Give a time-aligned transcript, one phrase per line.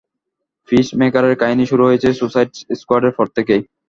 [0.69, 3.61] পিসমেকারের কাহিনী শুরু হয়েছে সুইসাইড স্কোয়াডের পর থেকেই।